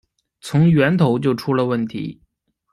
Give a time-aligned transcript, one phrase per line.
[0.39, 2.21] 从源头就出了问题